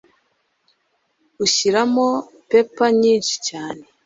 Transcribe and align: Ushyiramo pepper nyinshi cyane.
Ushyiramo 1.45 2.07
pepper 2.49 2.89
nyinshi 3.01 3.35
cyane. 3.47 3.83